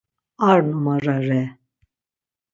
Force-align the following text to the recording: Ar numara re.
Ar 0.49 0.59
numara 0.69 1.15
re. 1.27 1.39